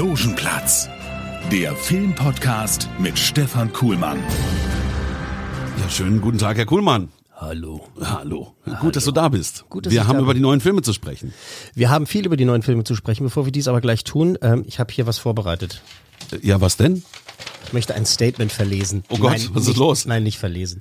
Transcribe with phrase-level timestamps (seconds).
[0.00, 0.88] Logenplatz,
[1.52, 4.18] der Filmpodcast mit Stefan Kuhlmann.
[5.78, 7.10] Ja, schönen guten Tag, Herr Kuhlmann.
[7.36, 7.86] Hallo.
[8.00, 8.54] Hallo.
[8.80, 9.66] Gut, dass du da bist.
[9.68, 10.36] Gut, dass wir haben da über bin.
[10.36, 11.34] die neuen Filme zu sprechen.
[11.74, 13.24] Wir haben viel über die neuen Filme zu sprechen.
[13.24, 15.82] Bevor wir dies aber gleich tun, ähm, ich habe hier was vorbereitet.
[16.40, 17.02] Ja, was denn?
[17.66, 19.04] Ich möchte ein Statement verlesen.
[19.10, 20.06] Oh Gott, nein, was ist nicht, los?
[20.06, 20.80] Nein, nicht verlesen.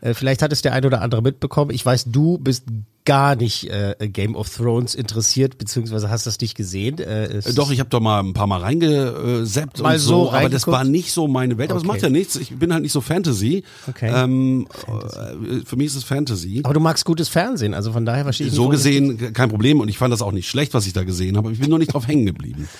[0.00, 1.70] Äh, vielleicht hat es der ein oder andere mitbekommen.
[1.70, 2.64] Ich weiß, du bist
[3.04, 6.98] gar nicht äh, Game of Thrones interessiert, beziehungsweise hast das nicht gesehen.
[6.98, 10.48] Äh, Doch, ich habe doch mal ein paar Mal reingeseppt Mal und so so, aber
[10.48, 11.70] das war nicht so meine Welt.
[11.70, 11.92] Aber es Okay.
[11.92, 12.34] macht ja nichts.
[12.34, 13.62] Ich bin halt nicht so Fantasy.
[13.86, 14.10] Okay.
[14.12, 16.62] Ähm, äh, für mich ist es Fantasy.
[16.64, 19.88] Aber du magst gutes Fernsehen, also von daher verstehe ich So gesehen kein Problem und
[19.88, 21.52] ich fand das auch nicht schlecht, was ich da gesehen habe.
[21.52, 22.68] Ich bin nur nicht drauf hängen geblieben.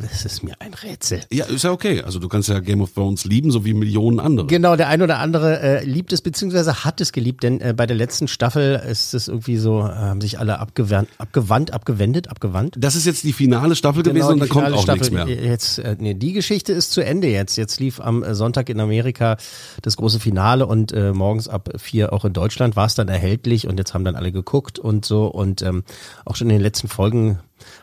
[0.00, 1.20] Das ist mir ein Rätsel.
[1.30, 2.02] Ja, ist ja okay.
[2.02, 4.46] Also du kannst ja Game of Thrones lieben, so wie Millionen andere.
[4.46, 7.86] Genau, der ein oder andere äh, liebt es, beziehungsweise hat es geliebt, denn äh, bei
[7.86, 12.76] der letzten Staffel ist es irgendwie so, äh, haben sich alle abgewandt, abgewandt, abgewendet, abgewandt.
[12.78, 15.00] Das ist jetzt die finale Staffel gewesen Genau, und die dann kommt auch Staffel.
[15.00, 15.28] nichts mehr.
[15.28, 17.56] Jetzt, äh, nee, die Geschichte ist zu Ende jetzt.
[17.56, 19.36] Jetzt lief am äh, Sonntag in Amerika
[19.82, 23.66] das große Finale und äh, morgens ab vier auch in Deutschland war es dann erhältlich
[23.68, 25.84] und jetzt haben dann alle geguckt und so und ähm,
[26.24, 27.38] auch schon in den letzten Folgen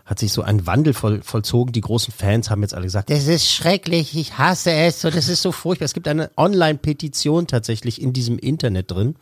[0.06, 1.72] hat sich so ein Wandel voll, vollzogen.
[1.74, 5.30] Die großen Fans haben jetzt alle gesagt, das ist schrecklich, ich hasse es und das
[5.30, 5.86] ist so furchtbar.
[5.86, 9.16] Es gibt eine Online-Petition tatsächlich in diesem Internet drin,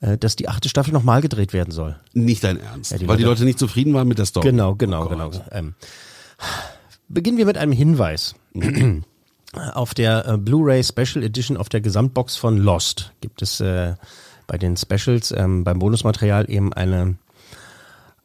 [0.00, 1.96] äh, dass die achte Staffel nochmal gedreht werden soll.
[2.14, 2.92] Nicht dein Ernst.
[2.92, 4.48] die weil die Leute- Leute nicht zufrieden waren mit der Story.
[4.50, 5.30] Genau, genau, Oh genau.
[5.50, 5.74] Ähm,
[7.08, 8.34] beginnen wir mit einem Hinweis.
[9.74, 13.94] auf der äh, Blu-ray Special Edition auf der Gesamtbox von Lost gibt es äh,
[14.46, 17.16] bei den Specials ähm, beim Bonusmaterial eben eine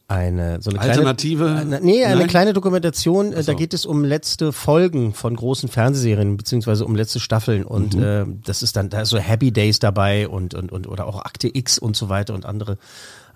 [0.08, 1.46] eine so eine kleine, Alternative?
[1.56, 2.28] Eine, nee, eine Nein?
[2.28, 3.31] kleine Dokumentation.
[3.31, 3.56] Äh, Da so.
[3.56, 8.03] geht es um letzte Folgen von großen Fernsehserien beziehungsweise um letzte Staffeln und Mhm.
[8.03, 11.24] äh, das ist dann da ist so Happy Days dabei und und und oder auch
[11.25, 12.78] Akte X und so weiter und andere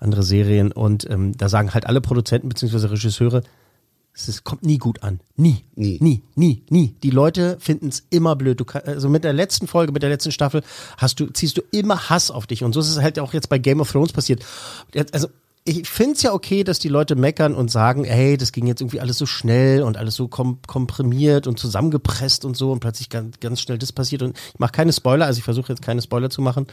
[0.00, 3.42] andere Serien und ähm, da sagen halt alle Produzenten beziehungsweise Regisseure,
[4.14, 5.20] es ist, kommt nie gut an.
[5.36, 5.64] Nie.
[5.76, 5.98] Nie.
[6.00, 6.94] Nie, nie, nie.
[7.04, 8.58] Die Leute finden es immer blöd.
[8.58, 10.62] Du kann, also mit der letzten Folge, mit der letzten Staffel
[10.96, 12.64] hast du, ziehst du immer Hass auf dich.
[12.64, 14.44] Und so ist es halt auch jetzt bei Game of Thrones passiert.
[15.12, 15.28] Also,
[15.68, 18.80] ich finde es ja okay, dass die Leute meckern und sagen, hey, das ging jetzt
[18.80, 23.10] irgendwie alles so schnell und alles so kom komprimiert und zusammengepresst und so und plötzlich
[23.10, 24.22] ganz, ganz schnell das passiert.
[24.22, 26.66] Und ich mache keine Spoiler, also ich versuche jetzt keine Spoiler zu machen.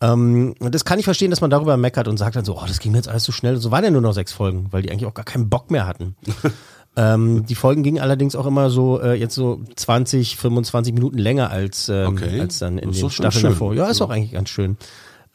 [0.00, 2.64] Ähm, und das kann ich verstehen, dass man darüber meckert und sagt dann so, oh,
[2.66, 3.54] das ging mir jetzt alles so schnell.
[3.54, 5.70] Und so waren ja nur noch sechs Folgen, weil die eigentlich auch gar keinen Bock
[5.70, 6.16] mehr hatten.
[6.96, 11.50] ähm, die Folgen gingen allerdings auch immer so äh, jetzt so 20, 25 Minuten länger
[11.50, 12.40] als, ähm, Okay.
[12.40, 13.74] als dann in Das den Staffeln davor.
[13.74, 14.76] Ja, ist auch eigentlich ganz schön.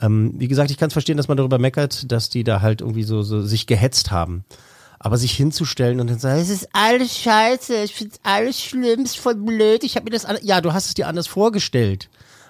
[0.01, 2.81] Ähm, wie gesagt, ich kann es verstehen, dass man darüber meckert, dass die da halt
[2.81, 4.45] irgendwie so, so sich gehetzt haben.
[4.99, 9.17] Aber sich hinzustellen und dann sagen, es ist alles scheiße, ich finde alles schlimm, ist
[9.17, 12.09] voll blöd, ich habe mir das ja, du hast es dir anders vorgestellt.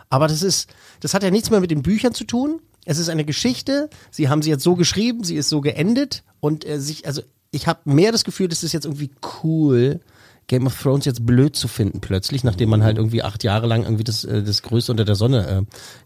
[0.10, 0.70] Aber das ist,
[1.02, 2.62] das hat ja nichts mehr mit den Büchern zu tun.
[2.86, 3.90] Es ist eine Geschichte.
[4.12, 7.68] Sie haben sie jetzt so geschrieben, sie ist so geendet und äh, sich, also ich
[7.68, 9.12] habe mehr das Gefühl, das ist jetzt irgendwie
[9.44, 10.02] cool,
[10.48, 13.84] Game of Thrones jetzt blöd zu finden plötzlich, nachdem man halt irgendwie acht Jahre lang
[13.84, 15.62] irgendwie das, äh, das Größte unter der Sonne äh,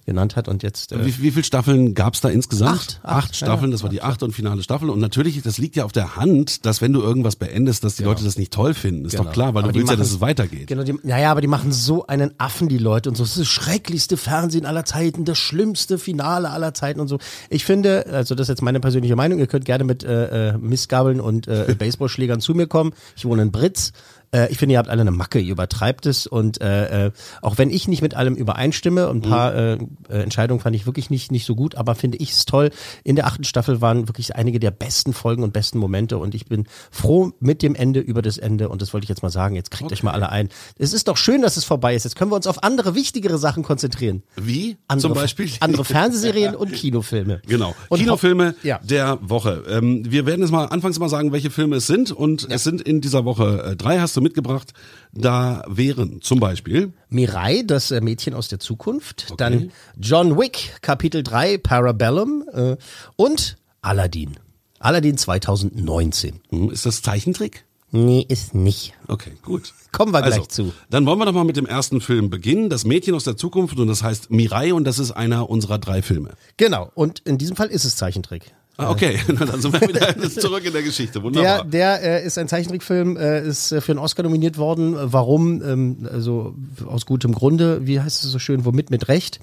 [0.06, 0.94] genannt hat und jetzt.
[0.94, 2.72] Äh, Wie, wie viele Staffeln gab's da insgesamt?
[2.72, 3.00] Acht.
[3.04, 3.74] Acht, Staffeln, ja.
[3.74, 4.90] das war die achte und finale Staffel.
[4.90, 8.04] Und natürlich, das liegt ja auf der Hand, dass wenn du irgendwas beendest, dass die
[8.04, 9.06] Leute das nicht toll finden.
[9.06, 9.32] Ist doch Genau.
[9.34, 10.68] klar, weil Aber du willst ja, dass machen- es weitergeht.
[10.68, 13.24] Genau, die, naja, aber die machen so einen Affen, die Leute, und so.
[13.24, 17.20] Das ist das schrecklichste Fernsehen aller Zeiten, das schlimmste Finale aller Zeiten und so.
[17.50, 20.58] Ich finde, also das ist jetzt meine persönliche Meinung, ihr könnt gerne mit äh, äh,
[20.58, 22.94] Missgabeln und äh, Baseballschlägern zu mir kommen.
[23.18, 23.92] Ich wohne in Britz.
[24.32, 27.58] Äh, ich finde, ihr habt alle eine Macke, ihr übertreibt es und äh, äh, auch
[27.58, 29.74] wenn ich nicht mit allem übereinstimme, ein paar äh,
[30.10, 32.70] äh, Entscheidungen fand ich wirklich nicht nicht so gut, aber finde ich es toll.
[33.04, 36.46] In der achten Staffel waren wirklich einige der besten Folgen und besten Momente und ich
[36.46, 39.56] bin froh mit dem Ende über das Ende und das wollte ich jetzt mal sagen.
[39.56, 40.50] Jetzt kriegt euch mal alle ein.
[40.78, 42.04] Es ist doch schön, dass es vorbei ist.
[42.04, 44.24] Jetzt können wir uns auf andere wichtigere Sachen konzentrieren.
[44.36, 44.78] Wie?
[44.88, 45.50] Andere, Zum Beispiel?
[45.60, 47.42] andere Fernsehserien und Kinofilme.
[47.48, 47.76] Genau.
[47.90, 48.80] Und Kinofilme Ja.
[48.84, 49.64] der Woche.
[49.70, 52.12] Ähm, wir werden jetzt mal anfangs mal sagen, welche Filme es sind.
[52.12, 54.74] Und es sind in dieser Woche äh, drei, hast du mitgebracht.
[55.12, 59.34] Da wären zum Beispiel Mirai, das äh, Mädchen aus der Zukunft.
[59.38, 62.44] Dann John Wick, Kapitel 3, Parabellum.
[62.52, 62.78] Äh,
[63.16, 64.38] und Aladdin.
[64.80, 66.42] Aladdin 2019.
[66.50, 67.66] hm, ist das Zeichentrick?
[67.92, 68.94] Nee, ist nicht.
[69.08, 69.74] Okay, gut.
[69.92, 70.74] Kommen wir gleich also, zu.
[70.92, 72.70] Dann wollen wir doch mal mit dem ersten Film beginnen.
[72.70, 76.04] Das Mädchen aus der Zukunft und das heißt Mirai und das ist einer unserer drei
[76.04, 76.34] Filme.
[76.58, 78.54] Genau, und in diesem Fall ist es Zeichentrick.
[78.80, 81.22] Ah, okay, dann sind wir wieder zurück in der Geschichte.
[81.22, 81.66] Wunderbar.
[81.66, 84.96] Der, der äh, ist ein Zeichentrickfilm, äh, ist äh, für einen Oscar nominiert worden.
[84.98, 85.62] Warum?
[85.62, 86.56] Ähm, also
[86.88, 87.86] aus gutem Grunde.
[87.86, 88.64] Wie heißt es so schön?
[88.64, 88.90] Womit?
[88.90, 89.42] Mit Recht.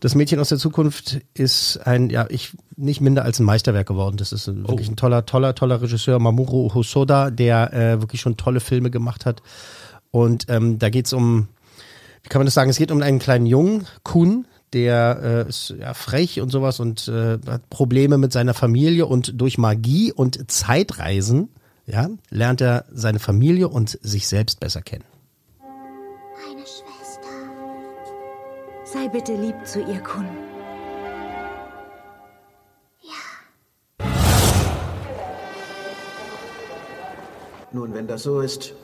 [0.00, 4.16] Das Mädchen aus der Zukunft ist ein, ja, ich nicht minder als ein Meisterwerk geworden.
[4.16, 8.36] Das ist ein, wirklich ein toller, toller, toller Regisseur, Mamoru Hosoda, der äh, wirklich schon
[8.36, 9.42] tolle Filme gemacht hat.
[10.10, 11.46] Und ähm, da geht's um,
[12.24, 12.68] wie kann man das sagen?
[12.68, 17.08] Es geht um einen kleinen Jungen, Kun, der äh, ist ja frech und sowas und
[17.08, 21.50] äh, hat Probleme mit seiner Familie und durch Magie und Zeitreisen,
[21.86, 25.04] ja, lernt er seine Familie und sich selbst besser kennen.
[26.48, 27.28] Eine Schwester.
[28.84, 30.26] Sei bitte lieb zu ihr, Kun.
[37.74, 38.74] Nun, wenn das so ist,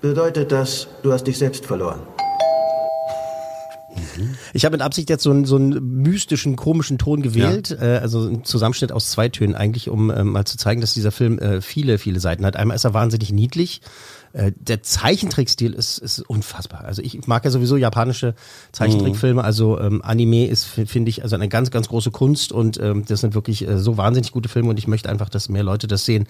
[0.00, 2.00] bedeutet das, du hast dich selbst verloren.
[4.52, 8.26] Ich habe mit Absicht jetzt so einen, so einen mystischen, komischen Ton gewählt, äh, also
[8.26, 11.60] ein Zusammenschnitt aus zwei Tönen eigentlich, um ähm, mal zu zeigen, dass dieser Film äh,
[11.60, 12.56] viele, viele Seiten hat.
[12.56, 13.80] Einmal ist er wahnsinnig niedlich.
[14.36, 16.84] Äh, der Zeichentrickstil ist, ist unfassbar.
[16.84, 18.34] Also ich mag ja sowieso japanische
[18.72, 19.42] Zeichentrickfilme.
[19.42, 23.22] Also ähm, Anime ist, finde ich, also eine ganz, ganz große Kunst und ähm, das
[23.22, 26.04] sind wirklich äh, so wahnsinnig gute Filme und ich möchte einfach, dass mehr Leute das
[26.04, 26.26] sehen.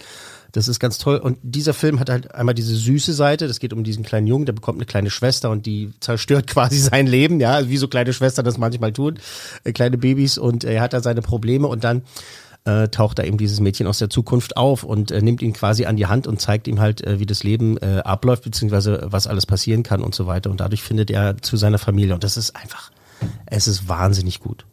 [0.52, 1.16] Das ist ganz toll.
[1.16, 3.48] Und dieser Film hat halt einmal diese süße Seite.
[3.48, 6.78] Das geht um diesen kleinen Jungen, der bekommt eine kleine Schwester und die zerstört quasi
[6.78, 7.40] sein Leben.
[7.40, 9.18] Ja, also wie so kleine Schwestern das manchmal tun.
[9.66, 12.02] Äh, kleine Babys und er hat da seine Probleme und dann
[12.64, 15.86] äh, taucht da eben dieses Mädchen aus der Zukunft auf und äh, nimmt ihn quasi
[15.86, 19.26] an die Hand und zeigt ihm halt, äh, wie das Leben äh, abläuft, beziehungsweise was
[19.26, 20.50] alles passieren kann und so weiter.
[20.50, 22.14] Und dadurch findet er zu seiner Familie.
[22.14, 22.90] Und das ist einfach,
[23.46, 24.64] es ist wahnsinnig gut.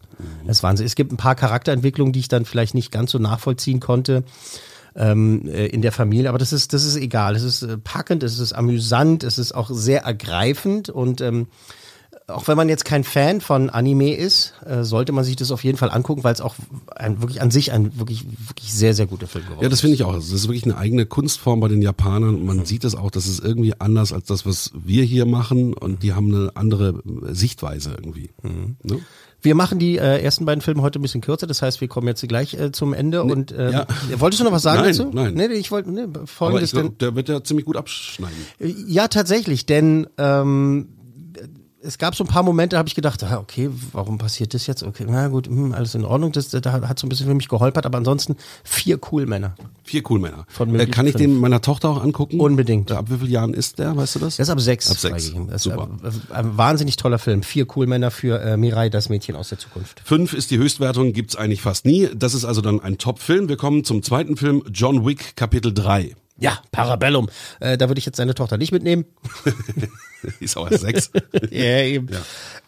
[0.44, 0.90] Es ist wahnsinnig.
[0.90, 4.24] Es gibt ein paar Charakterentwicklungen, die ich dann vielleicht nicht ganz so nachvollziehen konnte
[4.96, 7.34] ähm, äh, in der Familie, aber das ist, das ist egal.
[7.36, 11.48] Es ist äh, packend, es ist amüsant, es ist auch sehr ergreifend und ähm,
[12.26, 15.62] auch wenn man jetzt kein Fan von Anime ist, äh, sollte man sich das auf
[15.62, 16.54] jeden Fall angucken, weil es auch
[16.96, 19.94] ein, wirklich an sich ein wirklich, wirklich sehr, sehr guter Film geworden Ja, das finde
[19.94, 20.14] ich auch.
[20.14, 22.36] Das ist wirklich eine eigene Kunstform bei den Japanern.
[22.36, 25.74] Und man sieht es auch, das ist irgendwie anders als das, was wir hier machen.
[25.74, 28.30] Und die haben eine andere Sichtweise irgendwie.
[28.42, 29.00] Ne?
[29.42, 32.08] Wir machen die äh, ersten beiden Filme heute ein bisschen kürzer, das heißt, wir kommen
[32.08, 33.22] jetzt gleich äh, zum Ende.
[33.24, 33.86] und äh, ja.
[34.18, 35.10] wolltest du noch was sagen Nein, dazu?
[35.12, 35.34] nein.
[35.34, 36.86] Nee, ich wollte nee, Aber folgendes ich denn.
[36.86, 38.34] glaub, der wird ja ziemlich gut abschneiden.
[38.58, 40.88] Ja, tatsächlich, denn ähm,
[41.84, 44.66] es gab so ein paar Momente, da habe ich gedacht, ah, okay, warum passiert das
[44.66, 44.82] jetzt?
[44.82, 46.32] Okay, na gut, hm, alles in Ordnung.
[46.32, 49.54] Das, da hat so ein bisschen für mich geholpert, aber ansonsten vier cool Männer.
[49.82, 50.46] Vier cool Männer.
[50.48, 52.40] Von äh, kann ich den meiner Tochter auch angucken?
[52.40, 52.90] Unbedingt.
[52.90, 54.36] Ab wie vielen Jahren ist der, weißt du das?
[54.36, 54.90] Der ist ab sechs.
[54.90, 55.32] Ab sechs.
[55.56, 55.88] Super.
[56.02, 57.42] ist ein, ein wahnsinnig toller Film.
[57.42, 60.00] Vier cool Männer für äh, Mirai, das Mädchen aus der Zukunft.
[60.04, 62.08] Fünf ist die Höchstwertung, gibt's eigentlich fast nie.
[62.14, 63.48] Das ist also dann ein Top-Film.
[63.48, 66.16] Wir kommen zum zweiten Film, John Wick, Kapitel 3.
[66.36, 67.28] Ja, Parabellum.
[67.60, 69.04] Äh, da würde ich jetzt seine Tochter nicht mitnehmen.
[70.40, 71.10] Ist auch erst sechs.
[71.50, 72.08] ja, eben.
[72.10, 72.20] Ja,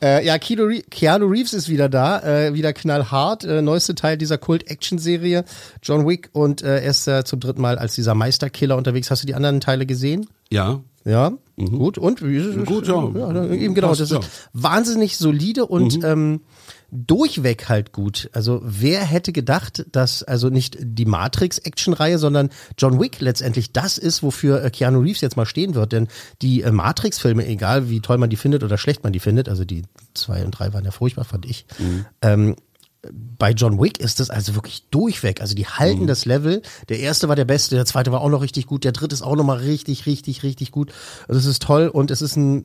[0.02, 3.44] äh, ja Keanu, Re Keanu Reeves ist wieder da, äh, wieder knallhart.
[3.44, 5.44] Äh, neueste Teil dieser Kult-Action-Serie,
[5.82, 6.28] John Wick.
[6.32, 9.10] Und äh, er ist äh, zum dritten Mal als dieser Meisterkiller unterwegs.
[9.10, 10.26] Hast du die anderen Teile gesehen?
[10.50, 10.80] ja.
[11.06, 11.98] Ja, gut.
[11.98, 12.20] Und?
[12.20, 12.56] Wie ist es?
[12.56, 12.64] Mhm.
[12.64, 13.08] Gut, ja.
[13.14, 13.88] ja eben genau.
[13.88, 14.18] Passt, das ja.
[14.18, 14.24] Mhm.
[14.24, 16.40] ist wahnsinnig solide und ähm,
[16.96, 18.30] durchweg halt gut.
[18.32, 24.22] Also wer hätte gedacht, dass also nicht die Matrix-Action-Reihe, sondern John Wick letztendlich das ist,
[24.22, 25.92] wofür äh, Keanu Reeves jetzt mal stehen wird.
[25.92, 26.08] Denn
[26.42, 29.64] die äh, Matrix-Filme, egal wie toll man die findet oder schlecht man die findet, also
[29.64, 29.82] die
[30.14, 31.66] zwei und drei waren ja furchtbar, fand ich.
[32.22, 32.56] Ähm,
[33.38, 35.40] bei John Wick ist das also wirklich durchweg.
[35.40, 36.62] Also die halten das Level.
[36.88, 39.22] Der erste war der beste, der zweite war auch noch richtig gut, der dritte ist
[39.22, 40.92] auch noch mal richtig, richtig, richtig gut.
[41.28, 42.56] Also es ist toll und es ist ein,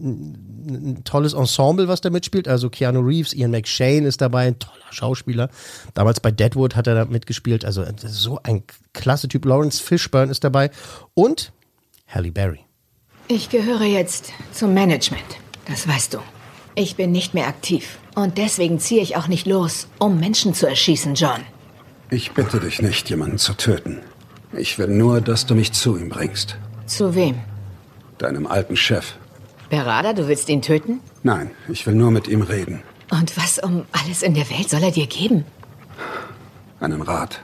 [0.68, 2.48] ein, tolles Ensemble, was da mitspielt.
[2.48, 5.50] Also Keanu Reeves, Ian McShane ist dabei, ein toller Schauspieler.
[5.94, 7.66] Damals bei Deadwood hat er da mitgespielt.
[7.66, 8.64] Also so ein
[8.94, 9.46] klasse Typ.
[9.46, 10.72] Lawrence Fishburne ist dabei
[11.14, 11.52] und
[12.08, 12.60] Halle Berry.
[13.28, 15.24] Ich gehöre jetzt zum Management.
[15.68, 16.41] Das weißt du.
[16.76, 17.98] Ich bin nicht mehr aktiv.
[18.16, 21.42] Und deswegen ziehe ich auch nicht los, um Menschen zu erschießen, John.
[22.10, 24.00] Ich bitte dich nicht, jemanden zu töten.
[24.58, 26.58] Ich will nur, dass du mich zu ihm bringst.
[26.86, 27.36] Zu wem?
[28.18, 29.14] Deinem alten Chef.
[29.70, 31.00] Berada, du willst ihn töten?
[31.24, 32.82] Nein, ich will nur mit ihm reden.
[33.10, 35.46] Und was um alles in der Welt soll er dir geben?
[36.82, 37.42] Einen Rat.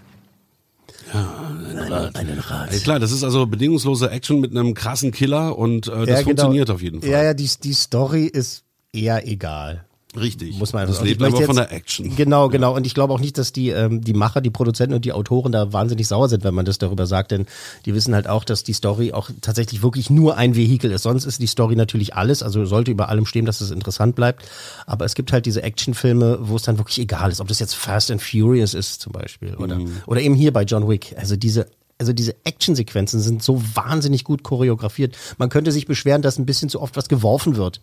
[1.13, 2.74] Einen Rat.
[2.74, 6.03] Ja, klar, das ist also bedingungslose Action mit einem krassen Killer und äh, das Ja,
[6.15, 6.24] genau.
[6.24, 7.10] funktioniert auf jeden Fall.
[7.10, 8.63] Ja, ja, die, die Story ist
[8.94, 9.86] eher egal.
[10.15, 10.58] Richtig.
[10.58, 12.15] Muss man das lebt aber von der Action.
[12.15, 12.75] Genau, genau.
[12.75, 15.51] Und ich glaube auch nicht, dass die, ähm, die Macher, die Produzenten und die Autoren
[15.51, 17.46] da wahnsinnig sauer sind, wenn man das darüber sagt, denn
[17.86, 21.03] die wissen halt auch, dass die Story auch tatsächlich wirklich nur ein Vehikel ist.
[21.03, 24.48] Sonst ist die Story natürlich alles, also sollte über allem stehen, dass es interessant bleibt.
[24.86, 27.75] Aber es gibt halt diese Actionfilme, wo es dann wirklich egal ist, ob das jetzt
[27.75, 30.01] Fast and Furious ist zum Beispiel oder, Mhm.
[30.08, 31.15] oder eben hier bei John Wick.
[31.17, 31.67] Also diese
[32.00, 35.17] also diese Actionsequenzen sind so wahnsinnig gut choreografiert.
[35.39, 37.82] Man könnte sich beschweren, dass ein bisschen zu oft was geworfen wird.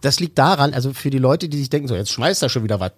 [0.00, 2.64] Das liegt daran, also für die Leute, die sich denken, so jetzt schmeißt er schon
[2.64, 2.92] wieder was.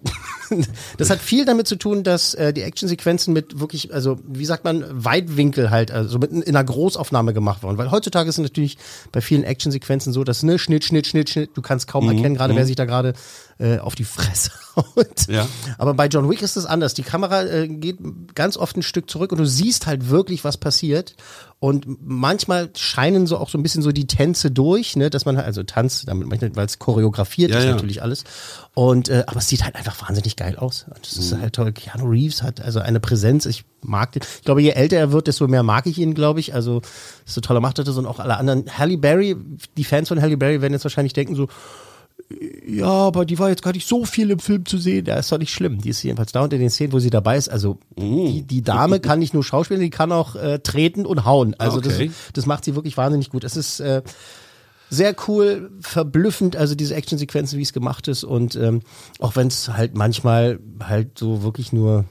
[0.97, 4.63] das hat viel damit zu tun, dass äh, die Actionsequenzen mit wirklich, also wie sagt
[4.63, 7.77] man, Weitwinkel halt, also mit in einer Großaufnahme gemacht worden.
[7.77, 8.77] Weil heutzutage ist es natürlich
[9.11, 12.55] bei vielen Actionsequenzen so, dass ne Schnitt, Schnitt, Schnitt, Schnitt, du kannst kaum erkennen, gerade
[12.55, 13.13] wer sich da gerade
[13.59, 15.27] äh, auf die Fresse haut.
[15.27, 15.47] Ja.
[15.77, 16.93] Aber bei John Wick ist es anders.
[16.93, 17.97] Die Kamera äh, geht
[18.33, 21.15] ganz oft ein Stück zurück und du siehst halt wirklich, was passiert.
[21.59, 25.35] Und manchmal scheinen so auch so ein bisschen so die Tänze durch, ne, dass man
[25.35, 27.71] halt, also Tanz, damit weil es choreografiert Ja, ist ja.
[27.71, 28.23] natürlich alles.
[28.73, 30.85] Und äh, aber es sieht halt einfach wahnsinnig geil aus.
[30.87, 31.21] Und das Mhm.
[31.21, 31.71] ist halt toll.
[31.73, 33.45] Keanu Reeves hat also eine Präsenz.
[33.45, 34.21] Ich mag den.
[34.37, 36.53] Ich glaube, je älter er wird, desto mehr mag ich ihn, glaube ich.
[36.53, 36.81] Also
[37.25, 38.65] so toller macht er das und auch alle anderen.
[38.77, 39.35] Halle Berry,
[39.77, 41.47] die Fans von Halle Berry werden jetzt wahrscheinlich denken so,
[42.67, 45.05] ja, aber die war jetzt gar nicht so viel im Film zu sehen.
[45.05, 45.81] Ja, ist doch nicht schlimm.
[45.81, 47.49] Die ist jedenfalls da und in den Szenen, wo sie dabei ist.
[47.49, 51.55] Also die, die Dame kann nicht nur schauspielen, die kann auch äh, treten und hauen.
[51.57, 52.07] Also Okay.
[52.07, 53.43] das, das macht sie wirklich wahnsinnig gut.
[53.43, 54.03] Es ist äh,
[54.89, 58.23] sehr cool, verblüffend, also diese Actionsequenzen, wie es gemacht ist.
[58.23, 58.81] Und ähm,
[59.19, 62.05] auch wenn es halt manchmal halt so wirklich nur,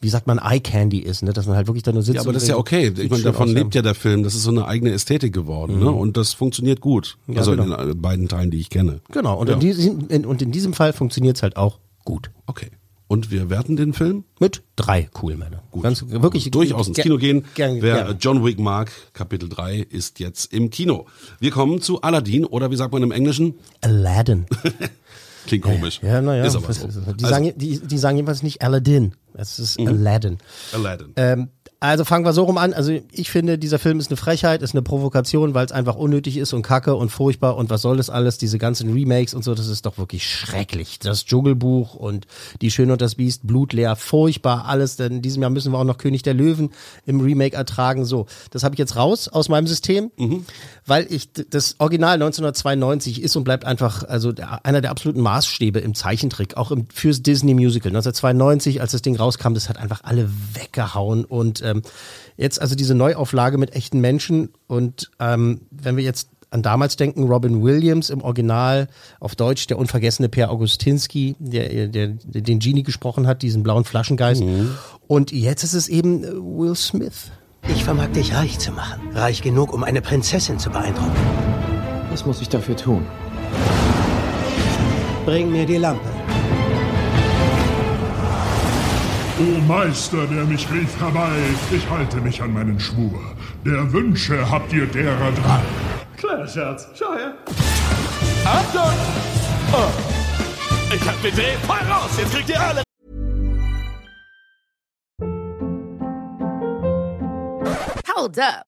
[0.00, 1.32] wie sagt man, Eye Candy ist, ne?
[1.32, 2.16] dass man halt wirklich da nur sitzt.
[2.16, 2.92] Ja, aber das ist ja okay.
[2.96, 4.22] Ich meine, davon lebt ja der Film.
[4.22, 5.90] Das ist so eine eigene Ästhetik geworden, ne?
[5.90, 7.18] Und das funktioniert gut.
[7.26, 7.76] Ja, also genau.
[7.80, 9.00] in den beiden Teilen, die ich kenne.
[9.10, 9.54] Genau, und, Ja.
[9.54, 12.30] in, diesem, in, und in diesem Fall funktioniert es halt auch gut.
[12.46, 12.70] Okay.
[13.08, 14.24] Und wir werten den Film?
[14.38, 15.62] Mit drei Coolmänner.
[15.82, 17.44] Ganz wirklich Durchaus ins Kino gehen.
[17.54, 18.16] Gern, Wer gerne.
[18.20, 21.06] John Wick mag, Kapitel 3 ist jetzt im Kino.
[21.40, 23.54] Wir kommen zu Aladdin oder wie sagt man im Englischen?
[23.80, 24.44] Aladdin.
[25.46, 26.00] Klingt komisch.
[26.02, 26.44] Ja, naja.
[26.44, 26.86] Ist aber so.
[26.86, 27.18] Die, Also, Mhm.
[27.20, 29.14] sagen, die, die sagen jedenfalls nicht Aladdin.
[29.32, 30.36] Es ist Aladdin.
[30.74, 31.12] Aladdin.
[31.16, 31.48] Ähm,
[31.80, 32.72] also fangen wir so rum an.
[32.72, 36.36] Also ich finde, dieser Film ist eine Frechheit, ist eine Provokation, weil es einfach unnötig
[36.36, 39.54] ist und kacke und furchtbar und was soll das alles, diese ganzen Remakes und so,
[39.54, 40.98] das ist doch wirklich schrecklich.
[40.98, 42.26] Das Dschungelbuch und
[42.62, 44.96] Die Schöne und das Biest, blutleer, furchtbar, alles.
[44.96, 46.70] Denn in diesem Jahr müssen wir auch noch König der Löwen
[47.06, 48.04] im Remake ertragen.
[48.04, 50.10] So, das habe ich jetzt raus aus meinem System,
[50.84, 55.78] weil ich das Original 1992 ist und bleibt einfach also der, einer der absoluten Maßstäbe
[55.78, 57.90] im Zeichentrick, auch im, fürs Disney Musical.
[57.90, 61.82] 1992, als das Ding rauskam, das hat einfach alle weggehauen und ähm,
[62.36, 67.24] jetzt also diese Neuauflage mit echten Menschen und ähm, wenn wir jetzt an damals denken,
[67.24, 68.88] Robin Williams im Original
[69.20, 73.84] auf Deutsch, der unvergessene Per Augustinski, der, der, der den Genie gesprochen hat, diesen blauen
[73.84, 74.42] Flaschengeist.
[75.06, 77.30] Und jetzt ist es eben äh, Will Smith.
[77.68, 79.00] Ich vermag dich reich zu machen.
[79.14, 81.16] Reich genug, um eine Prinzessin zu beeindrucken.
[82.10, 83.04] Was muss ich dafür tun?
[85.26, 86.17] Bring mir die Lampe.
[89.40, 91.30] O Meister, der mich rief herbei,
[91.70, 93.20] ich halte mich an meinen Schwur.
[93.64, 95.60] Der Wünsche habt ihr derer drei.
[96.16, 96.88] Kleiner Scherz.
[96.98, 97.34] Schau her.
[98.44, 98.98] Achtung!
[99.72, 99.90] Oh.
[100.92, 102.10] Ich hab den Dreh voll raus.
[102.18, 102.82] Jetzt kriegt ihr alle.
[108.16, 108.67] Hold up.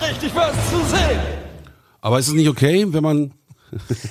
[0.00, 1.20] Richtig was zu sehen.
[2.00, 3.32] Aber ist es nicht okay, wenn man,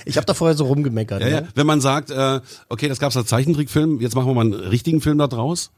[0.05, 1.21] Ich habe da vorher so rumgemeckert.
[1.21, 1.47] ja, ja, ne?
[1.55, 5.01] wenn man sagt, äh, okay, das gab's als Zeichentrickfilm, jetzt machen wir mal einen richtigen
[5.01, 5.71] Film da draus?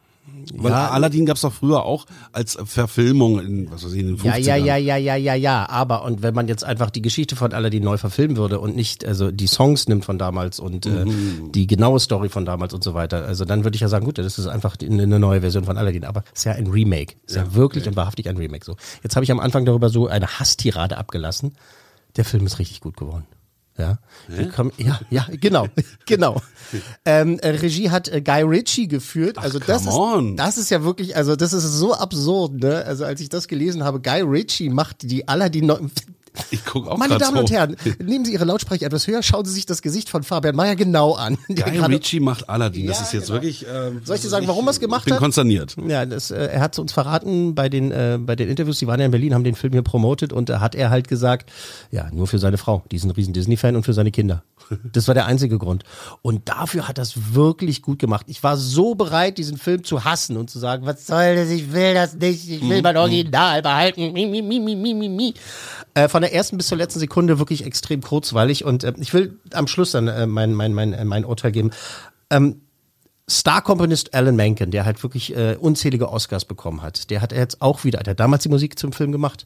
[0.53, 0.89] Weil Ja.
[0.89, 4.39] Aladdin gab's doch früher auch als Verfilmung in, was weiß ich, in den 50ern.
[4.39, 5.69] Ja, ja, ja, ja, ja, ja, ja.
[5.69, 9.05] Aber und wenn man jetzt einfach die Geschichte von Aladdin neu verfilmen würde und nicht
[9.05, 11.05] also die Songs nimmt von damals und äh,
[11.53, 14.17] die genaue Story von damals und so weiter, also dann würde ich ja sagen, gut,
[14.17, 16.05] das ist einfach eine neue Version von Aladdin.
[16.05, 18.65] Aber es ist ja ein Remake, ist ja, wirklich und wahrhaftig ein Remake.
[18.65, 21.53] So, jetzt habe ich am Anfang darüber so eine Hasstirade abgelassen.
[22.15, 23.25] Der Film ist richtig gut geworden.
[23.79, 23.97] Ja,
[24.53, 25.67] kommen, ja, ja, genau,
[26.05, 26.41] genau.
[27.05, 29.37] Ähm, äh, Regie hat äh, Guy Ritchie geführt.
[29.37, 30.29] Also das come on.
[30.31, 32.83] ist, das ist ja wirklich, also das ist so absurd, ne?
[32.85, 35.91] Also als ich das gelesen habe, Guy Ritchie macht die Aladdin.
[36.51, 39.53] Ich guck auch Meine Damen und Herren, nehmen Sie Ihre Lautsprecher etwas höher, schauen Sie
[39.53, 41.37] sich das Gesicht von Fabian Meyer genau an.
[41.47, 42.87] Guy Ritchie macht Aladdin.
[42.87, 43.35] Das Ja, ist jetzt genau.
[43.35, 43.65] wirklich.
[43.71, 45.19] Ähm, Soll ich dir sagen, warum er es gemacht ich bin hat?
[45.21, 45.75] konsterniert.
[45.87, 48.87] Ja, das, äh, er hat es uns verraten bei den, äh, bei den Interviews, die
[48.87, 51.51] waren ja in Berlin, haben den Film hier promotet und da hat er halt gesagt,
[51.91, 54.43] ja, nur für seine Frau, die ist ein riesen Disney-Fan und für seine Kinder.
[54.91, 55.83] Das war der einzige Grund.
[56.21, 58.25] Und dafür hat das wirklich gut gemacht.
[58.27, 61.71] Ich war so bereit, diesen Film zu hassen und zu sagen, was soll das, ich
[61.73, 65.33] will das nicht, ich will mein Original behalten, mi, mi, mi, mi, mi, mi, mi.
[65.93, 69.39] Äh, von der ersten bis zur letzten Sekunde wirklich extrem kurzweilig und äh, ich will
[69.53, 71.71] am Schluss dann äh, mein, mein, mein, äh, mein Urteil geben.
[72.29, 72.61] Ähm,
[73.29, 77.83] Star-Komponist Alan Menken, der halt wirklich äh, unzählige Oscars bekommen hat, der hat jetzt auch
[77.83, 79.45] wieder, der hat damals die Musik zum Film gemacht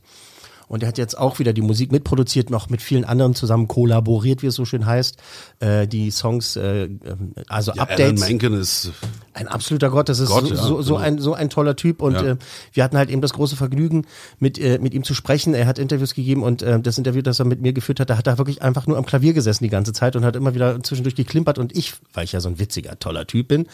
[0.73, 4.41] Und er hat jetzt auch wieder die Musik mitproduziert, noch mit vielen anderen zusammen kollaboriert,
[4.41, 5.17] wie es so schön heißt.
[5.59, 8.05] Äh, die Songs, äh, ähm, also Ja, Updates.
[8.05, 8.91] Alan Menken ist
[9.33, 11.05] Ein absoluter Gott, das ist Gott, so, ja, so, so, genau.
[11.05, 12.23] ein, so ein toller Typ und Ja.
[12.23, 12.37] äh,
[12.71, 14.07] wir hatten halt eben das große Vergnügen,
[14.39, 15.53] mit, äh, mit ihm zu sprechen.
[15.53, 18.17] Er hat Interviews gegeben und äh, das Interview, das er mit mir geführt hat, da
[18.17, 20.81] hat er wirklich einfach nur am Klavier gesessen die ganze Zeit und hat immer wieder
[20.81, 23.67] zwischendurch geklimpert und ich, weil ich ja so ein witziger, toller Typ bin,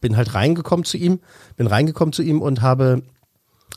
[0.00, 1.20] bin halt reingekommen zu ihm,
[1.56, 3.02] bin reingekommen zu ihm und habe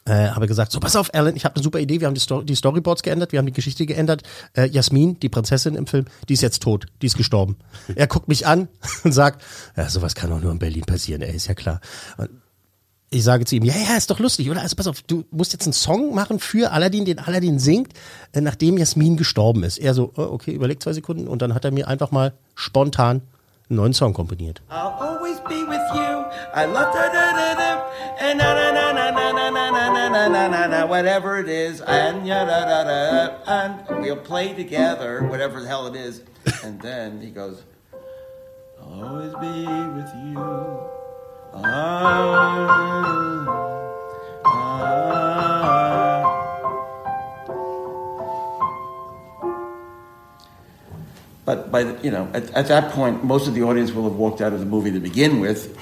[0.06, 2.22] äh, habe gesagt, so pass auf, Alan, ich habe eine super Idee, wir haben die,
[2.22, 4.24] Sto die Storyboards geändert, wir haben die Geschichte geändert.
[4.54, 7.58] Äh, Jasmin, die Prinzessin im Film, die ist jetzt tot, die ist gestorben.
[7.96, 8.68] Er guckt mich an
[9.04, 9.44] und sagt,
[9.78, 11.80] ja, sowas kann doch nur in Berlin passieren, ey, ist ja klar.
[12.18, 12.30] Und
[13.14, 14.62] ich sage zu ihm, ja, ja, ist doch lustig, oder?
[14.62, 17.94] Also pass auf, du musst jetzt einen Song machen für Aladdin, den Aladdin singt,
[18.32, 19.78] äh, nachdem Jasmin gestorben ist.
[19.78, 23.22] Er so, oh, okay, überlegt zwei Sekunden und dann hat er mir einfach mal spontan
[23.70, 24.62] einen neuen Song komponiert.
[24.70, 26.26] I'll always be with you.
[26.54, 27.84] I love da da da da
[28.20, 29.70] and na na na na na na na
[30.10, 34.54] na na na na whatever it is and ya da da da and we'll play
[34.54, 36.22] together whatever the hell it is
[36.64, 37.64] and then he goes
[38.82, 39.66] I'll always be
[39.96, 40.38] with you.
[41.56, 41.62] Ah,
[44.46, 45.13] ah.
[51.54, 54.16] But by the, you know, at, at that point, most of the audience will have
[54.16, 55.78] walked out of the movie to begin with.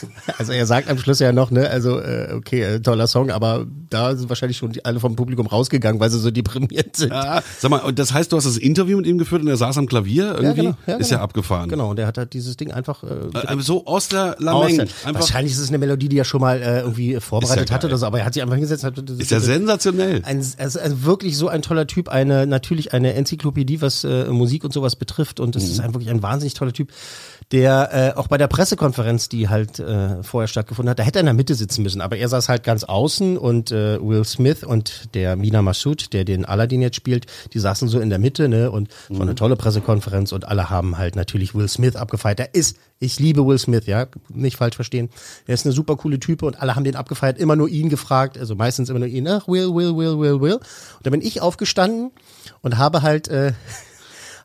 [0.38, 3.66] Also er sagt am Schluss ja noch, ne, also äh, okay, äh, toller Song, aber
[3.90, 7.10] da sind wahrscheinlich schon die, alle vom Publikum rausgegangen, weil sie so deprimiert sind.
[7.12, 9.56] Ja, sag mal, und das heißt, du hast das Interview mit ihm geführt und er
[9.56, 10.62] saß am Klavier irgendwie?
[10.62, 11.24] genau, ja, Ist ja genau.
[11.24, 11.68] abgefahren.
[11.68, 14.80] Genau, und er hat halt dieses Ding einfach äh, Äh, so aus der Lameng.
[14.80, 17.86] Einfach, Wahrscheinlich ist es eine Melodie, die er schon mal äh, irgendwie vorbereitet ja hatte
[17.86, 18.84] oder so, aber er hat sich einfach hingesetzt.
[18.84, 20.22] Hat, ist ja sensationell.
[20.24, 24.64] ein, also, also wirklich so ein toller Typ, eine natürlich eine Enzyklopädie, was äh, Musik
[24.64, 25.70] und sowas betrifft und es Mhm.
[25.70, 26.90] ist ein wirklich ein wahnsinnig toller Typ,
[27.52, 31.20] der äh, auch bei der Pressekonferenz, die halt äh, vorher stattgefunden hat, da hätte er
[31.20, 34.64] in der Mitte sitzen müssen, aber er saß halt ganz außen und äh, Will Smith
[34.64, 38.48] und der Mina Massoud, der den Aladdin jetzt spielt, die saßen so in der Mitte,
[38.48, 39.36] ne, und es war eine Mhm.
[39.36, 42.40] tolle Pressekonferenz und alle haben halt natürlich Will Smith abgefeiert.
[42.40, 45.08] Er ist, ich liebe Will Smith, ja, nicht falsch verstehen.
[45.46, 48.36] Er ist eine super coole Type und alle haben den abgefeiert, immer nur ihn gefragt,
[48.38, 50.54] also meistens immer nur ihn, ach, Will, Will, Will, Will, Will.
[50.54, 50.62] Und
[51.04, 52.10] da bin ich aufgestanden
[52.62, 53.52] und habe halt, äh,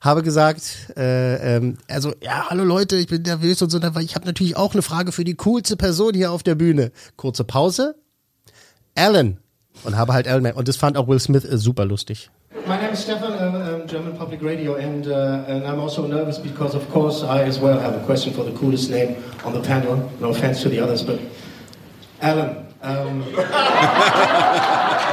[0.02, 4.16] habe gesagt, äh, ähm, also ja, hallo Leute, ich bin nervös und so, aber ich
[4.16, 6.92] habe natürlich auch eine Frage für die coolste Person hier auf der Bühne.
[7.16, 7.96] Kurze Pause.
[8.96, 9.38] Alan.
[9.84, 12.30] Und habe halt Alan, und das fand auch Will Smith äh, super lustig.
[12.68, 16.38] My name is Stefan, uh, um, German Public Radio, and, uh, and I'm also nervous
[16.38, 19.62] because, of course, I as well have a question for the coolest name on the
[19.62, 20.10] panel.
[20.20, 21.20] No offense to the others, but
[22.22, 22.68] Alan.
[22.84, 23.24] Um,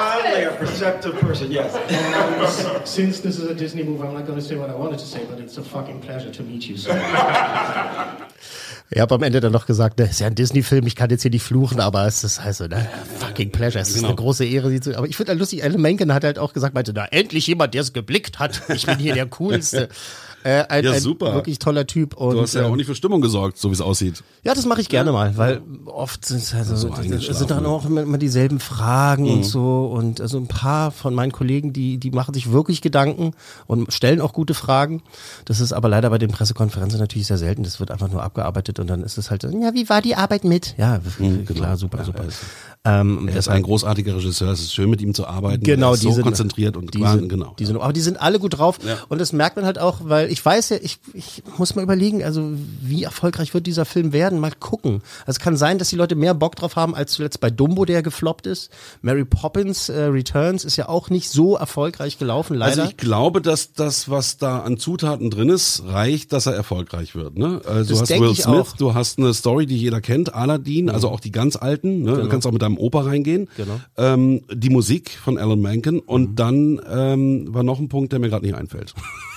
[0.00, 1.74] Finally, a perceptive person, yes.
[1.88, 4.74] and s- since this is a Disney movie, I'm not going to say what I
[4.74, 6.76] wanted to say, but it's a fucking pleasure to meet you.
[6.76, 6.90] So.
[8.92, 11.22] Ich habe am Ende dann noch gesagt, ne, ist ja ein Disney-Film, ich kann jetzt
[11.22, 12.88] hier nicht fluchen, aber es ist also, ne,
[13.20, 13.80] fucking pleasure.
[13.80, 14.08] Es ist Genau.
[14.08, 14.96] eine große Ehre, sie zu.
[14.96, 17.74] Aber ich finde halt lustig, Alan Menken hat halt auch gesagt, meinte, na, endlich jemand,
[17.74, 18.62] der es geblickt hat.
[18.74, 19.88] Ich bin hier der Coolste.
[20.42, 21.34] Äh, ein, Ja, ein super.
[21.34, 22.14] wirklich toller Typ.
[22.16, 24.22] Und, Du hast ja ähm, auch nicht für Stimmung gesorgt, so wie es aussieht.
[24.42, 26.94] Ja, das mache ich gerne mal, weil oft sind also, So
[27.34, 29.30] sind dann auch immer, immer dieselben Fragen Mhm.
[29.32, 33.32] und so und also ein paar von meinen Kollegen, die die machen sich wirklich Gedanken
[33.66, 35.02] und stellen auch gute Fragen.
[35.44, 37.62] Das ist aber leider bei den Pressekonferenzen natürlich sehr selten.
[37.62, 40.44] Das wird einfach nur abgearbeitet und dann ist es halt, ja, wie war die Arbeit
[40.44, 40.74] mit?
[40.78, 41.00] Ja,
[41.46, 42.24] klar, super, super.
[42.84, 45.62] Ähm, Er ist ein großartiger Regisseur, es ist schön mit ihm zu arbeiten.
[45.62, 47.54] Genau, er ist die so sind konzentriert und die klar, sind, genau.
[47.58, 48.96] Die sind, aber die sind alle gut drauf Ja.
[49.10, 52.22] und das merkt man halt auch, weil ich weiß ja, ich, ich muss mal überlegen,
[52.22, 55.02] also wie erfolgreich wird dieser Film werden, mal gucken.
[55.26, 57.84] Also es kann sein, dass die Leute mehr Bock drauf haben als zuletzt bei Dumbo,
[57.84, 58.70] der gefloppt ist.
[59.02, 62.82] Mary Poppins äh, Returns ist ja auch nicht so erfolgreich gelaufen, leider.
[62.82, 67.14] Also ich glaube, dass das, was da an Zutaten drin ist, reicht, dass er erfolgreich
[67.14, 67.36] wird.
[67.36, 67.60] Ne?
[67.66, 71.08] Also Das du hast Will Smith, du hast eine Story, die jeder kennt, Aladdin, also
[71.10, 72.02] auch die ganz alten.
[72.02, 72.10] Ne?
[72.12, 72.28] Du Genau.
[72.30, 73.48] kannst auch mit deinem Opa reingehen.
[73.56, 73.80] Genau.
[73.96, 78.28] Ähm, die Musik von Alan Menken und dann ähm, war noch ein Punkt, der mir
[78.28, 78.94] gerade nicht einfällt.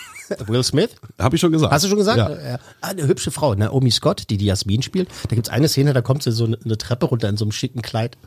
[0.47, 0.91] Will Smith?
[1.19, 1.71] Habe ich schon gesagt.
[1.71, 2.17] Hast du schon gesagt?
[2.17, 2.59] Ja.
[2.81, 5.09] Ah, eine hübsche Frau, Naomi Scott, die die Jasmin spielt.
[5.29, 7.81] Da gibt's eine Szene, da kommt sie so eine Treppe runter in so einem schicken
[7.81, 8.17] Kleid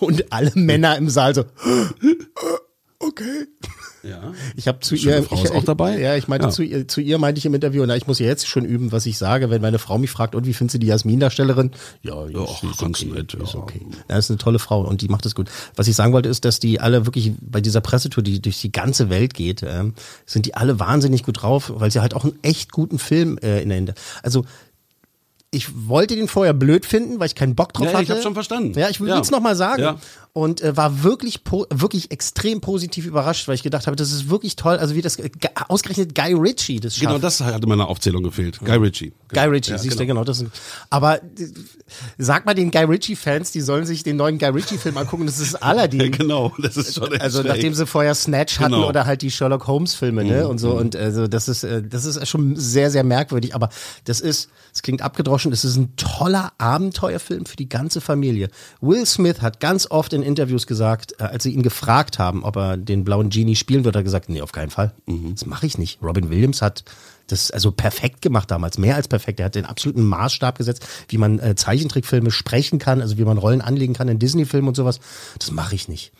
[0.00, 1.44] und alle Männer im Saal so,
[3.00, 3.46] okay.
[4.02, 4.32] Ja.
[4.56, 5.98] Ich habe zu Schöne ihr, Frau ich, ist auch dabei?
[5.98, 6.50] Ja, ich meinte Ja.
[6.50, 8.92] zu ihr, zu ihr meinte ich im Interview, na, ich muss ja jetzt schon üben,
[8.92, 11.72] was ich sage, wenn meine Frau mich fragt, und wie findest du die Jasmin-Darstellerin?
[12.02, 13.42] Ja, ja, ach, ganz nett, ja.
[13.42, 13.84] ist okay.
[14.08, 15.50] Ja, ist eine tolle Frau und die macht es gut.
[15.74, 18.72] Was ich sagen wollte, ist, dass die alle wirklich bei dieser Pressetour, die durch die
[18.72, 19.94] ganze Welt geht, ähm,
[20.26, 23.62] sind die alle wahnsinnig gut drauf, weil sie halt auch einen echt guten Film äh,
[23.62, 23.94] in der Hände.
[24.22, 24.44] Also
[25.50, 28.02] ich wollte den vorher blöd finden, weil ich keinen Bock drauf Ja, hatte.
[28.04, 28.78] ich hab schon verstanden.
[28.78, 29.18] Ja, ich will Ja.
[29.18, 29.82] es nochmal sagen.
[29.82, 29.96] Ja.
[30.34, 34.54] Und äh, war wirklich, wirklich extrem positiv überrascht, weil ich gedacht habe, das ist wirklich
[34.56, 34.76] toll.
[34.76, 35.30] Also wie das ge-
[35.68, 37.06] ausgerechnet Guy Ritchie das schafft.
[37.06, 38.60] Genau, das hatte meiner Aufzählung gefehlt.
[38.62, 39.12] Guy Ritchie.
[39.32, 40.22] Guy Ritchie, Ja, siehst du, genau.
[40.22, 40.50] Das ist,
[40.90, 41.18] aber
[42.18, 45.26] sag mal den Guy Ritchie-Fans, die sollen sich den neuen Guy Ritchie-Film angucken.
[45.26, 46.12] Das ist Aladdin.
[46.12, 48.88] Genau, das ist schon echt Also nachdem sie vorher Snatch hatten Genau.
[48.88, 50.78] oder halt die Sherlock Holmes Filme, ne Mhm, und so mhm.
[50.78, 53.70] und also das ist äh, das ist schon sehr sehr merkwürdig, aber
[54.04, 58.48] das ist es klingt abgedroschen, das ist ein toller Abenteuerfilm für die ganze Familie.
[58.80, 62.56] Will Smith hat ganz oft in Interviews gesagt, äh, als sie ihn gefragt haben, ob
[62.56, 64.92] er den blauen Genie spielen wird, hat er gesagt, nee, auf keinen Fall.
[65.06, 65.34] Mhm.
[65.34, 66.02] Das mache ich nicht.
[66.02, 66.84] Robin Williams hat
[67.28, 69.40] das also perfekt gemacht damals, mehr als perfekt.
[69.40, 73.38] Er hat den absoluten Maßstab gesetzt, wie man äh, Zeichentrickfilme sprechen kann, also wie man
[73.38, 75.00] Rollen anlegen kann in Disney-Filmen und sowas.
[75.38, 76.12] Das mache ich nicht.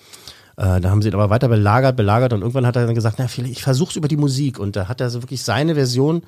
[0.56, 3.16] Äh, da haben sie ihn aber weiter belagert, belagert und irgendwann hat er dann gesagt,
[3.18, 6.22] na, vielleicht, ich versuch's über die Musik und da hat er so wirklich seine Version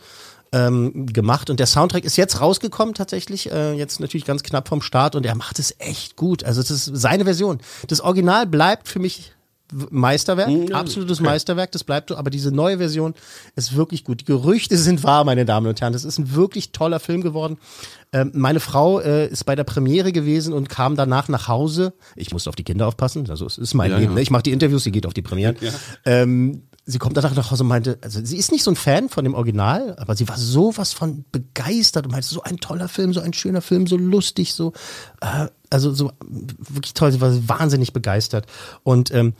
[0.52, 4.82] ähm, gemacht und der Soundtrack ist jetzt rausgekommen tatsächlich, äh, jetzt natürlich ganz knapp vom
[4.82, 6.42] Start und er macht es echt gut.
[6.44, 7.58] Also es ist seine Version.
[7.88, 9.32] Das Original bleibt für mich
[9.90, 13.14] Meisterwerk, Mhm, absolutes Meisterwerk, das bleibt so, aber diese neue Version
[13.54, 14.22] ist wirklich gut.
[14.22, 15.92] Die Gerüchte sind wahr, meine Damen und Herren.
[15.92, 17.56] Das ist ein wirklich toller Film geworden.
[18.12, 21.92] Ähm, meine Frau äh, ist bei der Premiere gewesen und kam danach nach Hause.
[22.16, 24.10] Ich musste auf die Kinder aufpassen, also es ist mein Ja, Leben.
[24.10, 24.14] ja.
[24.16, 24.22] Ne?
[24.22, 25.54] Ich mache die Interviews, sie geht auf die Premieren.
[25.60, 25.70] Ja.
[26.04, 29.08] Ähm, sie kommt danach nach Hause und meinte, also sie ist nicht so ein Fan
[29.08, 33.12] von dem Original, aber sie war sowas von begeistert und meinte, so ein toller Film,
[33.12, 34.72] so ein schöner Film, so lustig, so,
[35.20, 38.46] äh, also so wirklich toll, sie war wahnsinnig begeistert.
[38.82, 39.34] Und ähm,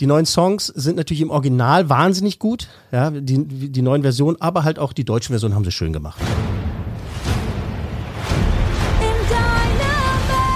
[0.00, 4.64] die neuen Songs sind natürlich im Original wahnsinnig gut, ja, die, die neuen Versionen, aber
[4.64, 6.20] halt auch die deutschen Versionen haben sie schön gemacht.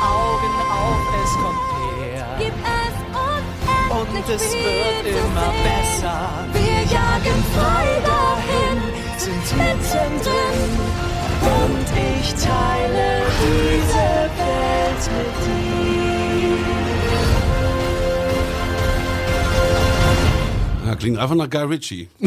[0.01, 1.59] Augen auf, es kommt
[2.01, 2.27] her.
[2.39, 2.95] Gib es
[3.91, 5.88] Und es wird immer besser.
[6.01, 8.79] Wir jagen frei dahin,
[9.17, 10.71] sind mittendrin.
[11.43, 11.87] Und
[12.21, 14.07] ich teile diese
[14.39, 15.58] Welt mit dir.
[20.99, 22.09] Klingt einfach nach Guy Ritchie.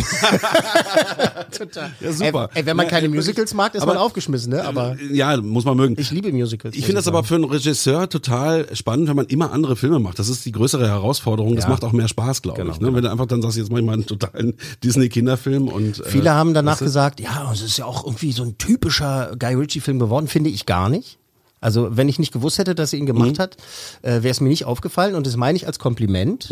[1.58, 1.92] Total.
[2.00, 2.50] Ja, super.
[2.54, 4.64] Ey, ey, wenn man keine ey, Musicals mag, ist aber- man aufgeschmissen, ne?
[4.66, 5.96] Aber Ja, muss man mögen.
[5.98, 6.76] ich liebe Musicals.
[6.76, 10.20] Ich finde das aber für einen Regisseur total spannend, wenn man immer andere Filme macht.
[10.20, 11.56] Das ist die größere Herausforderung.
[11.56, 11.70] Das Ja.
[11.70, 12.80] macht auch mehr Spaß, glaube Genau, ich.
[12.80, 12.94] Ne?
[12.94, 16.32] Wenn du einfach dann sagst, jetzt mach ich mal einen totalen Disney-Kinderfilm und äh, Viele
[16.32, 20.28] haben danach gesagt, ja, es ist ja auch irgendwie so ein typischer Guy Ritchie-Film geworden,
[20.28, 21.18] finde ich gar nicht.
[21.62, 23.42] Also wenn ich nicht gewusst hätte, dass er ihn gemacht Mhm.
[23.42, 23.56] hat,
[24.02, 26.50] äh, wäre es mir nicht aufgefallen und das meine ich als Kompliment,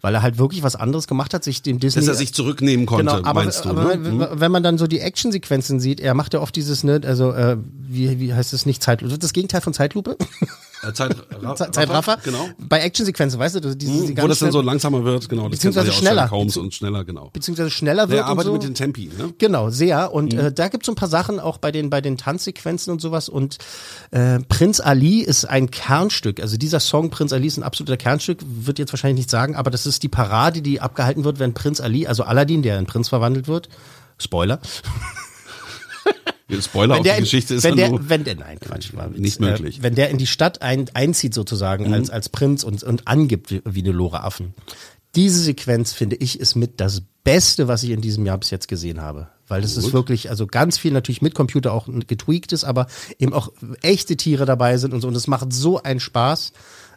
[0.00, 2.02] weil er halt wirklich was anderes gemacht hat, sich dem Disney...
[2.02, 2.06] Mhm.
[2.06, 4.04] Dass er sich zurücknehmen konnte, genau, aber, meinst du, aber ne?
[4.04, 4.26] wenn, Mhm.
[4.32, 7.56] wenn man dann so die Actionsequenzen sieht, er macht ja oft dieses, ne, also äh,
[7.88, 10.16] wie, wie heißt es nicht, Zeitlupe, das Gegenteil von Zeitlupe?
[10.88, 12.18] Äh, Zeit, Ra Ze- Zeitraffer?
[12.24, 12.48] Genau.
[12.58, 15.48] Bei Actionsequenzen, weißt du, Mhm, die Wo ganz das dann so langsamer wird, genau.
[15.48, 16.30] Beziehungsweise schneller.
[16.30, 17.30] Holmes und schneller, genau.
[17.32, 18.52] beziehungsweise schneller wird Der arbeitet so.
[18.52, 19.32] mit den Tempi, ne?
[19.38, 20.12] Genau, sehr.
[20.12, 20.38] Und Mhm.
[20.38, 23.28] äh, da gibt's so ein paar Sachen auch bei den, bei den Tanzsequenzen und sowas.
[23.28, 23.58] Und
[24.10, 26.40] äh, Prinz Ali ist ein Kernstück.
[26.40, 29.70] Also dieser Song Prinz Ali ist ein absoluter Kernstück, wird jetzt wahrscheinlich nicht sagen, aber
[29.70, 33.08] das ist die Parade, die abgehalten wird, wenn Prinz Ali, also Aladdin, der in Prinz
[33.08, 33.68] verwandelt wird.
[34.18, 34.60] Spoiler.
[36.60, 39.18] Spoiler auf die in- Geschichte ist wenn der, nur wenn der, nein, Quatsch, war Witz.
[39.18, 39.78] nicht möglich.
[39.78, 41.94] Äh, wenn der in die Stadt ein, einzieht sozusagen Mhm.
[41.94, 44.52] als, als Prinz und, und angibt wie, wie eine Lore Affen.
[45.14, 48.68] Diese Sequenz, finde ich, ist mit das Beste, was ich in diesem Jahr bis jetzt
[48.68, 49.28] gesehen habe.
[49.46, 49.92] Weil das ist Gut.
[49.92, 52.86] wirklich, also ganz viel natürlich mit Computer auch getweakt ist, aber
[53.18, 53.52] eben auch
[53.82, 55.08] echte Tiere dabei sind und so.
[55.08, 56.52] Und es macht so einen Spaß.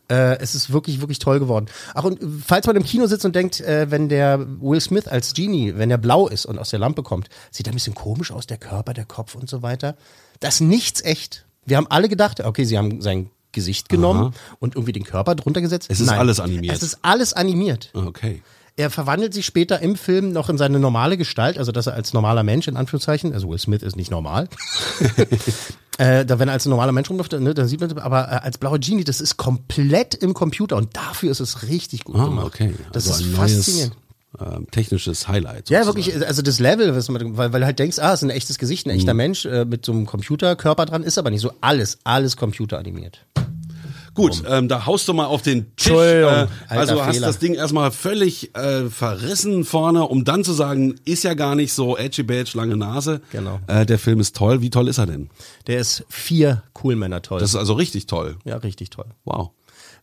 [0.10, 1.66] Äh, es ist wirklich, wirklich toll geworden.
[1.94, 5.34] Ach, und falls man im Kino sitzt und denkt, äh, wenn der Will Smith als
[5.34, 8.32] Genie, wenn er blau ist und aus der Lampe kommt, sieht er ein bisschen komisch
[8.32, 9.98] aus, der Körper, der Kopf und so weiter.
[10.40, 11.46] Das ist nichts echt.
[11.66, 14.34] Wir haben alle gedacht, okay, sie haben sein Gesicht genommen Aha.
[14.60, 15.90] und irgendwie den Körper drunter gesetzt.
[15.90, 16.76] Es ist alles animiert.
[16.76, 17.90] Es ist alles animiert.
[17.94, 18.44] Okay.
[18.78, 22.14] Er verwandelt sich später im Film noch in seine normale Gestalt, also dass er als
[22.14, 24.48] normaler Mensch, in Anführungszeichen, also Will Smith ist nicht normal.
[25.98, 28.58] äh, da wenn er als normaler Mensch rumläuft, ne, da sieht man, aber äh, als
[28.58, 32.46] blauer Genie, das ist komplett im Computer und dafür ist es richtig gut Ah, gemacht.
[32.46, 32.74] okay.
[32.92, 33.98] Das also ist ein neues faszinierend.
[34.40, 35.70] ähm, technisches Highlight.
[35.70, 36.06] Ja, sozusagen.
[36.16, 38.60] wirklich, also das Level, man, weil, weil du halt denkst, ah, es ist ein echtes
[38.60, 39.18] Gesicht, ein echter Mhm.
[39.18, 41.52] Mensch äh, mit so einem Computerkörper dran, ist aber nicht so.
[41.62, 43.26] Alles, alles computeranimiert.
[44.18, 45.92] Gut, ähm, da haust du mal auf den Tisch.
[45.92, 47.28] Äh, also hast Fehler.
[47.28, 51.72] das Ding erstmal völlig äh, verrissen vorne, um dann zu sagen, ist ja gar nicht
[51.72, 53.22] so edgy badge, lange Nase.
[53.32, 53.60] Genau.
[53.68, 54.62] Äh, der Film ist toll.
[54.64, 55.30] Wie toll ist er denn?
[55.68, 57.40] Der ist vier Coolmänner toll.
[57.40, 58.38] Das ist also richtig toll.
[58.44, 59.06] ja, richtig toll.
[59.24, 59.52] Wow.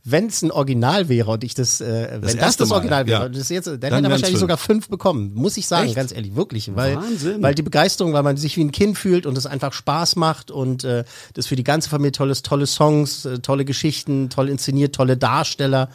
[0.07, 3.07] Wenn es ein Original wäre und ich das, äh, wenn das erste das Mal, Original
[3.07, 3.29] wäre, ja.
[3.29, 5.97] das jetzt, dann, Dann hätte er wahrscheinlich sogar fünf bekommen, muss ich sagen, Echt?
[5.97, 7.43] ganz ehrlich, wirklich, weil, Wahnsinn.
[7.43, 10.51] weil die Begeisterung, weil man sich wie ein Kind fühlt und es einfach Spaß macht
[10.51, 14.95] und äh, das für die ganze Familie tolles, tolle Songs, äh, tolle Geschichten, toll inszeniert,
[14.95, 15.89] tolle Darsteller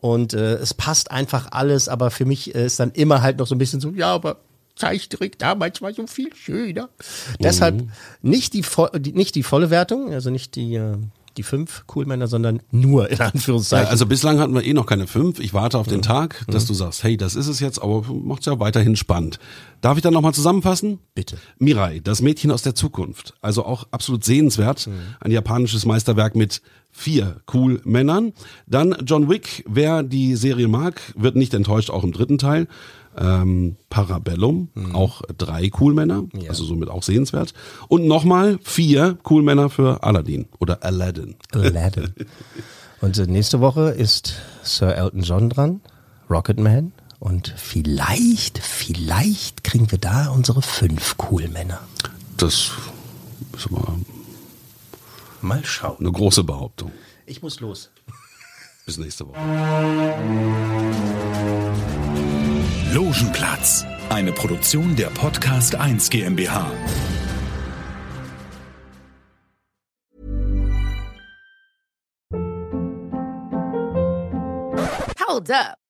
[0.00, 3.46] und äh, es passt einfach alles, aber für mich äh, ist dann immer halt noch
[3.46, 4.36] so ein bisschen so, ja, aber
[4.76, 6.88] Zeichentrick damals war so viel schöner.
[7.40, 7.88] Deshalb
[8.22, 8.64] nicht die,
[9.12, 10.96] nicht die volle Wertung, also nicht die, äh,
[11.36, 13.88] die fünf Coolmänner, sondern nur in Ja, Anführungszeichen.
[13.88, 15.38] also bislang hatten wir eh noch keine fünf.
[15.38, 18.46] Ich warte auf den Tag, dass du sagst, hey, das ist es jetzt, aber macht's
[18.46, 19.38] ja weiterhin spannend.
[19.80, 20.98] Darf ich dann nochmal zusammenfassen?
[21.14, 21.38] Bitte.
[21.58, 23.34] Mirai, das Mädchen aus der Zukunft.
[23.40, 24.88] Also auch absolut sehenswert.
[25.20, 28.32] Ein japanisches Meisterwerk mit vier cool Männern.
[28.66, 29.64] Dann John Wick.
[29.68, 32.66] Wer die Serie mag, wird nicht enttäuscht, auch im dritten Teil.
[33.20, 37.52] Ähm, Parabellum, auch drei cool Männer, also somit auch sehenswert.
[37.88, 41.34] Und nochmal vier cool Männer für Aladdin oder Aladdin.
[41.52, 42.14] Aladdin.
[43.00, 45.80] Und nächste Woche ist Sir Elton John dran,
[46.30, 46.92] Rocketman.
[47.20, 51.80] Und vielleicht, vielleicht kriegen wir da unsere fünf Coolmänner.
[52.36, 52.70] Das
[53.56, 53.96] ist aber
[55.40, 55.96] Mal schauen.
[56.00, 56.92] eine große Behauptung.
[57.26, 57.90] Ich muss los.
[58.86, 59.38] Bis nächste Woche.
[62.94, 66.70] Logenplatz, eine Produktion der Podcast 1 GmbH.
[75.20, 75.87] Hold up.